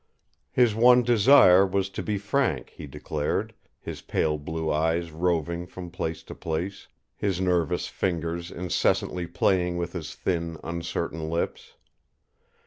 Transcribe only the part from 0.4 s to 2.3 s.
His one desire was to be